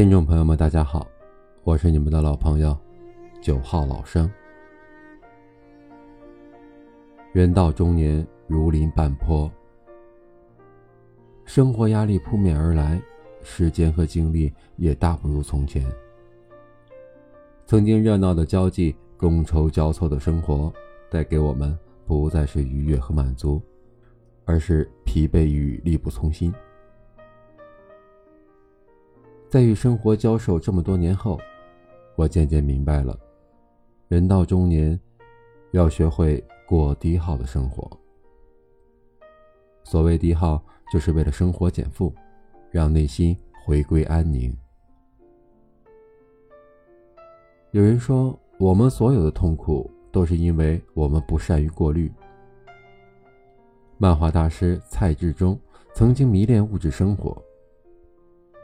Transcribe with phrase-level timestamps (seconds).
[0.00, 1.06] 听众朋友们，大家好，
[1.62, 2.74] 我是你们的老朋友
[3.42, 4.30] 九号老生。
[7.34, 9.52] 人到中年，如临半坡，
[11.44, 12.98] 生活压力扑面而来，
[13.42, 15.84] 时间和精力也大不如从前。
[17.66, 20.72] 曾经热闹的交际、觥筹交错的生活，
[21.10, 23.60] 带给我们不再是愉悦和满足，
[24.46, 26.50] 而是疲惫与力不从心。
[29.50, 31.36] 在与生活交手这么多年后，
[32.14, 33.18] 我渐渐明白了，
[34.06, 34.96] 人到中年，
[35.72, 37.90] 要学会过低耗的生活。
[39.82, 42.14] 所谓低耗，就是为了生活减负，
[42.70, 44.56] 让内心回归安宁。
[47.72, 52.08] 有人说，我们所有的痛苦都是因为我们不善于过滤。
[53.98, 55.58] 漫画大师蔡志忠
[55.92, 57.42] 曾经迷恋物质生活。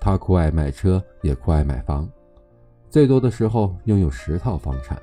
[0.00, 2.08] 他酷爱买车，也酷爱买房，
[2.88, 5.00] 最多的时候拥有十套房产。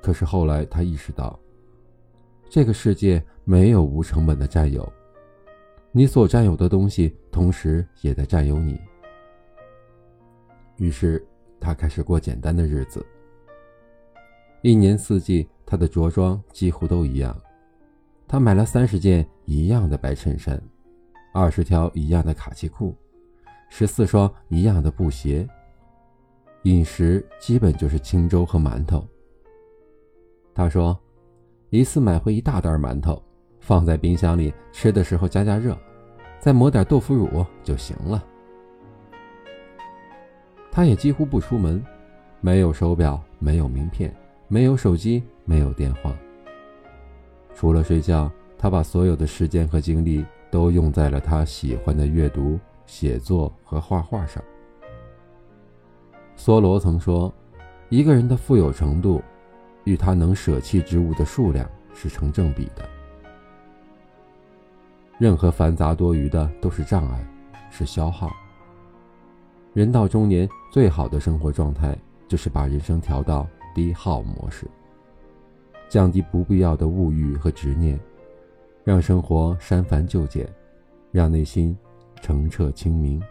[0.00, 1.38] 可是后来他意识到，
[2.50, 4.86] 这个世界没有无成本的占有，
[5.92, 8.78] 你所占有的东西，同时也在占有你。
[10.76, 11.26] 于是
[11.58, 13.04] 他开始过简单的日子，
[14.60, 17.34] 一年四季他的着装几乎都一样，
[18.28, 20.60] 他买了三十件一样的白衬衫，
[21.32, 22.94] 二十条一样的卡其裤。
[23.76, 25.44] 十四双一样的布鞋，
[26.62, 29.04] 饮食基本就是清粥和馒头。
[30.54, 30.96] 他说，
[31.70, 33.20] 一次买回一大袋馒头，
[33.58, 35.76] 放在冰箱里，吃的时候加加热，
[36.38, 38.24] 再抹点豆腐乳就行了。
[40.70, 41.84] 他也几乎不出门，
[42.40, 44.14] 没有手表，没有名片，
[44.46, 46.16] 没有手机，没有电话。
[47.56, 52.56] 除了睡觉，他把所有的时间和精力都用在了他喜欢的阅读。
[52.86, 54.42] 写作和画画上，
[56.36, 57.32] 梭罗曾说
[57.88, 59.22] ：“一个人的富有程度，
[59.84, 62.88] 与他能舍弃之物的数量是成正比的。
[65.18, 67.26] 任何繁杂多余的都是障碍，
[67.70, 68.30] 是消耗。
[69.72, 71.96] 人到中年，最好的生活状态
[72.28, 74.66] 就是把人生调到低耗模式，
[75.88, 77.98] 降低不必要的物欲和执念，
[78.84, 80.52] 让生活删繁就简，
[81.10, 81.76] 让内心。”
[82.24, 83.22] 澄澈清明，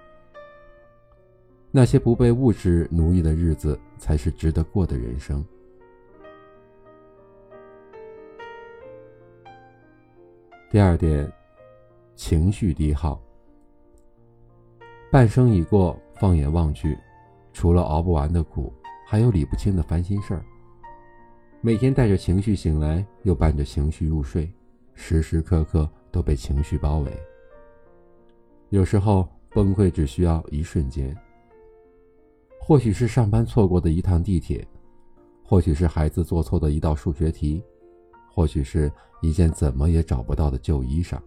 [1.72, 5.44] 那些不被物质奴役的日子，才是值得过的人生。
[10.70, 11.28] 第二点，
[12.14, 13.20] 情绪低耗。
[15.12, 16.96] 半生已过，放眼望去，
[17.52, 18.72] 除了熬不完的苦，
[19.08, 20.46] 还有理不清的烦心事儿。
[21.62, 24.48] 每天带着情绪醒来，又伴着情绪入睡，
[24.94, 27.12] 时时刻刻都被情绪包围。
[28.73, 31.16] 有时候崩溃只需要一瞬间，
[32.59, 34.67] 或许是上班错过的一趟地铁，
[35.45, 37.61] 或许是孩子做错的一道数学题，
[38.31, 38.91] 或许是
[39.22, 41.19] 一件怎么也找不到的旧衣裳。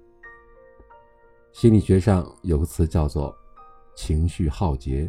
[1.52, 3.32] 心理学上有个词叫做
[3.94, 5.08] “情绪耗竭”，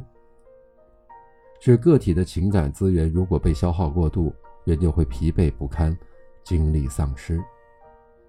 [1.60, 4.32] 指个体的情感资源如果被消耗过度，
[4.64, 5.98] 人就会疲惫不堪，
[6.44, 7.44] 精力丧失。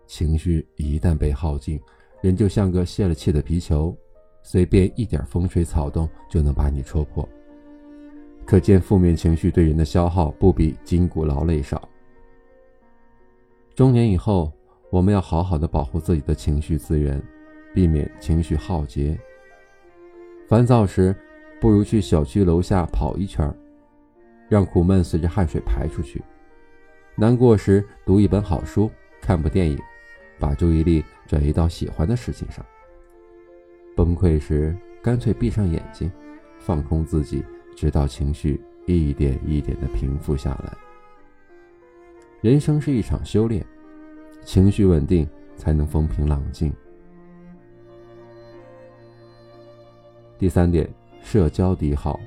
[0.07, 1.79] 情绪一旦被耗尽，
[2.21, 3.97] 人就像个泄了气的皮球，
[4.43, 7.27] 随便一点风吹草动就能把你戳破。
[8.45, 11.89] 可见负面情绪对人的消耗不比筋骨劳累少。
[13.75, 14.53] 中年以后，
[14.91, 17.23] 我们要好好的保护自己的情绪资源，
[17.73, 19.17] 避免情绪耗竭。
[20.49, 21.15] 烦躁时，
[21.61, 23.55] 不如去小区楼下跑一圈，
[24.49, 26.21] 让苦闷随着汗水排出去；
[27.15, 28.91] 难过时，读一本好书，
[29.21, 29.79] 看部电影。
[30.41, 32.65] 把注意力转移到喜欢的事情上。
[33.95, 36.11] 崩溃时，干脆闭上眼睛，
[36.59, 37.45] 放空自己，
[37.77, 40.77] 直到情绪一点一点的平复下来。
[42.41, 43.65] 人生是一场修炼，
[44.43, 46.73] 情绪稳定才能风平浪静。
[50.39, 50.89] 第三点，
[51.21, 52.19] 社交低耗。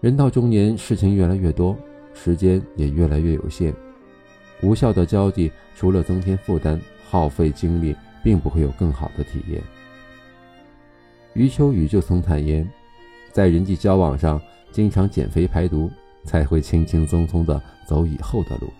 [0.00, 1.76] 人到中年，事情越来越多，
[2.14, 3.74] 时间也越来越有限。
[4.62, 6.80] 无效的交际除了增添负担、
[7.12, 7.94] 耗费精力，
[8.24, 9.62] 并不会有更好的体验。
[11.34, 12.66] 余秋雨就曾坦言，
[13.30, 15.90] 在人际交往上，经常减肥排毒，
[16.24, 18.72] 才会轻轻松松的走以后的路。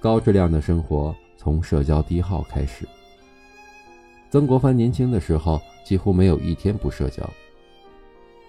[0.00, 2.84] 高质量的生活从社交低耗开始。
[4.28, 7.22] 曾国藩年轻的时候，几乎没有一天不社交，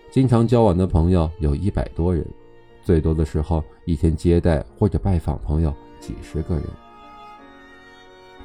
[0.10, 2.26] 经常交往的朋友有一百多人，
[2.82, 5.72] 最多的时候一天接待或者拜访朋友。
[6.00, 6.89] 几十个人。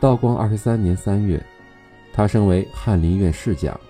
[0.04, 1.42] 道光二十三年三月，
[2.12, 3.80] 他升为翰林院侍讲。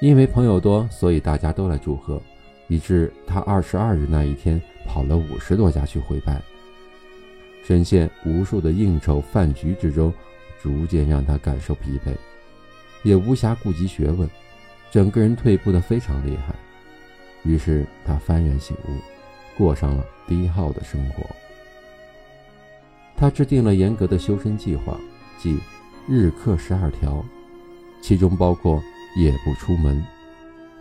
[0.00, 2.18] 因为朋友多，所以大家都来祝贺，
[2.66, 6.40] 以致他二十二日那一天跑了五十多家去回拜，
[7.62, 10.10] 深陷无数的应酬饭局之中，
[10.62, 12.16] 逐渐让他感受疲惫，
[13.02, 14.26] 也无暇顾及学问，
[14.90, 16.54] 整个人退步的非常厉害。
[17.42, 18.98] 于是他幡然醒悟，
[19.58, 21.22] 过上了低耗的生活。
[23.16, 24.98] 他制定了严格的修身计划，
[25.38, 25.58] 即
[26.06, 27.24] 日课十二条，
[28.00, 28.82] 其中包括。
[29.18, 30.04] 夜不出门，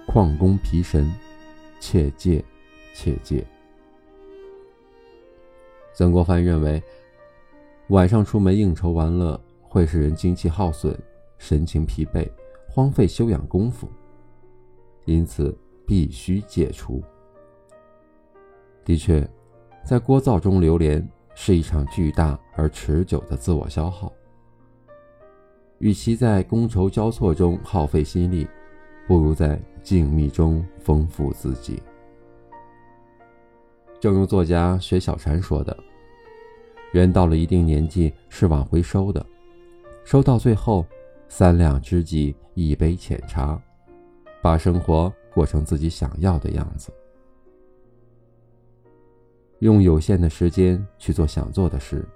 [0.05, 1.09] 旷工疲神，
[1.79, 2.43] 切戒，
[2.93, 3.47] 切戒。
[5.93, 6.83] 曾国藩认为，
[7.87, 10.93] 晚上出门应酬玩乐会使人精气耗损、
[11.37, 12.29] 神情疲惫、
[12.67, 13.87] 荒废修养功夫，
[15.05, 17.01] 因此必须戒除。
[18.83, 19.25] 的确，
[19.85, 21.01] 在聒噪中流连
[21.35, 24.11] 是一场巨大而持久的自我消耗。
[25.79, 28.47] 与其在觥筹交错中耗费心力，
[29.07, 31.83] 不如在静谧中丰富自己。
[33.99, 35.77] 正如作家薛小禅说的
[36.93, 39.23] ：“人到了一定年纪是往回收的，
[40.03, 40.85] 收到最后，
[41.27, 43.61] 三两知己，一杯浅茶，
[44.41, 46.91] 把生活过成自己想要的样子，
[49.59, 52.07] 用有限的时间去做想做的事，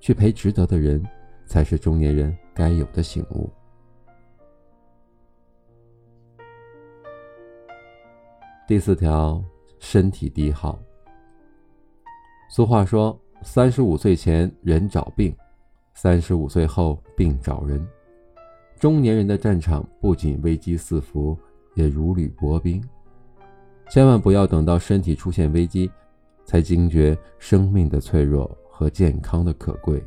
[0.00, 1.02] 去陪值得的人。”
[1.46, 3.50] 才是中年人该有的醒悟。
[8.66, 9.44] 第四条，
[9.78, 10.78] 身体低耗。
[12.48, 15.36] 俗话说：“三十五岁前人找病，
[15.92, 17.86] 三十五岁后病找人。”
[18.80, 21.38] 中年人的战场不仅危机四伏，
[21.74, 22.82] 也如履薄冰。
[23.90, 25.90] 千万不要等到身体出现危机，
[26.44, 30.04] 才惊觉生命的脆弱和健康的可贵。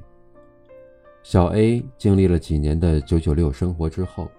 [1.24, 4.30] 小 A 经历了几年的九九六生活之后，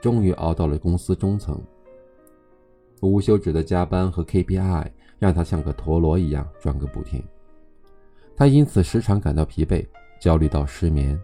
[0.00, 1.60] 终于熬到了公司中层。
[3.00, 7.22] 无休止的加班和 KPI 让他像个陀螺一样转个不停，
[8.36, 9.86] 他因此时常感到疲惫、
[10.20, 11.20] 焦虑到失眠。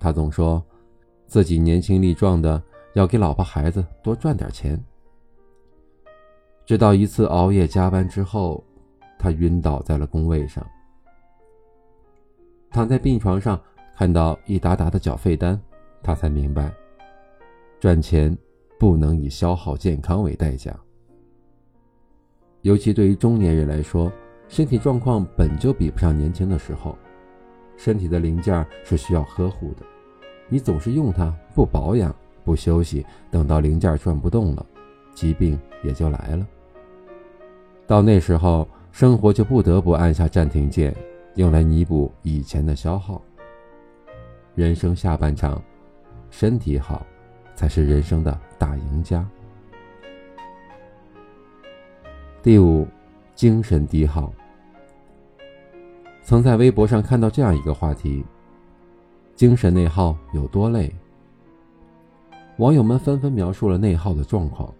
[0.00, 0.62] 他总说，
[1.26, 2.62] 自己年轻力壮的，
[2.94, 4.82] 要给老婆孩子多赚点钱。
[6.66, 8.62] 直到一次熬夜加班之后，
[9.24, 10.62] 他晕倒在了工位上，
[12.70, 13.58] 躺在病床上。
[13.96, 15.58] 看到一沓沓的缴费单，
[16.02, 16.70] 他才明白，
[17.80, 18.36] 赚钱
[18.78, 20.76] 不能以消耗健康为代价。
[22.60, 24.12] 尤其对于中年人来说，
[24.46, 26.98] 身体状况本就比不上年轻的时候，
[27.78, 29.86] 身体的零件是需要呵护的。
[30.50, 34.66] 你总是用它不保养、不休息，等到零件转不动了，
[35.14, 36.46] 疾病也就来了。
[37.86, 40.94] 到那时候，生活就不得不按下暂停键，
[41.34, 43.20] 用来弥补以前的消耗。
[44.54, 45.60] 人生下半场，
[46.30, 47.04] 身体好，
[47.56, 49.28] 才是人生的大赢家。
[52.40, 52.86] 第五，
[53.34, 54.32] 精神低耗。
[56.22, 58.24] 曾在微博上看到这样一个话题：
[59.34, 60.94] 精神内耗有多累？
[62.58, 64.72] 网友们纷纷描述了内耗的状况：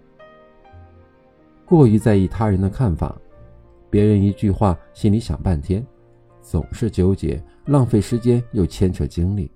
[1.64, 3.12] 过于在意他人的看法，
[3.94, 5.87] 别人一句话心里想半天，
[6.43, 9.49] 总是纠结，浪费时间又牵扯精力。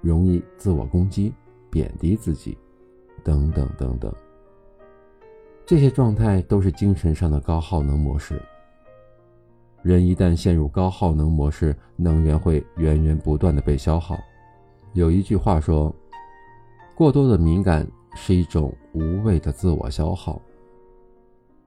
[0.00, 1.32] 容易自我攻击、
[1.70, 2.58] 贬低自己，
[3.22, 4.12] 等等等等。
[5.64, 8.42] 这些状态都是精神上的高耗能模式。
[9.80, 14.18] 人一旦陷入高耗能模式，能源会源源不断的被消耗。
[14.92, 15.94] 有一句话说
[16.96, 20.42] ：“过多的敏感是一种无谓的自我消耗。”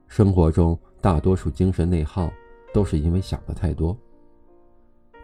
[0.08, 2.30] 生活中大多数精神内耗
[2.72, 3.96] 都是因为想的太多。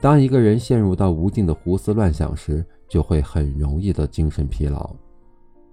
[0.00, 4.95] 当一个人陷入到无尽的胡思乱想时，就会很容易的精神疲劳。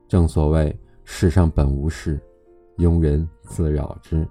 [0.07, 2.19] 正所谓“世上本无事，
[2.77, 4.27] 庸人自扰之”。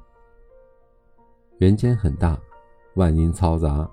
[1.59, 2.39] 人间很大，
[2.95, 3.89] 万因嘈杂，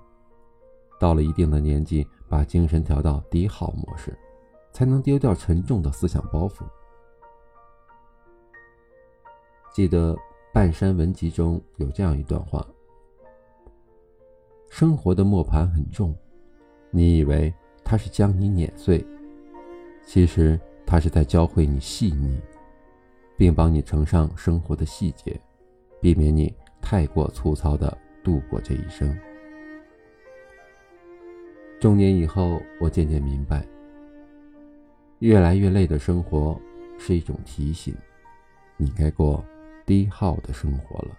[0.98, 4.16] 到了一定的年纪，把精神调到低耗模式，
[4.72, 6.62] 才能丢掉沉重的思想包袱。
[9.72, 10.14] 记得
[10.52, 12.66] 《半山文集》中有这样一段话。
[14.68, 16.14] 生活的磨盘很重，
[16.90, 17.52] 你以为
[17.84, 19.04] 它是将你碾碎，
[20.04, 22.40] 其实它是在教会你细腻，
[23.36, 25.40] 并帮你呈上生活的细节，
[26.00, 29.16] 避免你太过粗糙的度过这一生。
[31.78, 33.64] 中年以后，我渐渐明白，
[35.20, 36.60] 越来越累的生活
[36.98, 37.94] 是一种提醒，
[38.76, 39.44] 你该过
[39.86, 41.16] 低耗的生活了。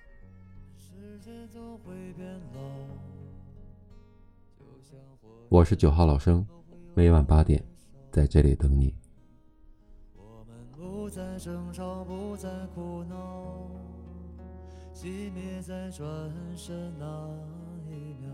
[5.49, 6.45] 我是九号老生，
[6.93, 7.61] 每晚八点，
[8.09, 8.95] 在这里等你。
[10.15, 13.67] 我们不再争吵，不再哭闹，
[14.93, 16.07] 熄灭在转
[16.55, 17.05] 身那
[17.89, 18.33] 一秒。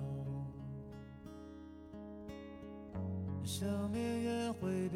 [3.44, 4.87] 生命也会，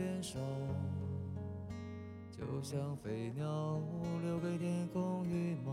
[2.63, 3.81] 像飞鸟
[4.21, 5.71] 留给天空羽毛。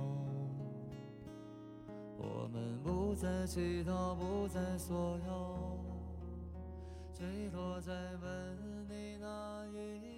[2.16, 5.76] 我们不再祈祷，不再索要，
[7.12, 10.17] 坠落在吻你那一。